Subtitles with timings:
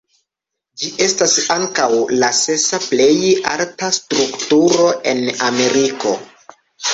[0.83, 1.85] Ĝi estas ankaŭ
[2.23, 3.11] la sesa plej
[3.51, 6.17] alta strukturo en Ameriko.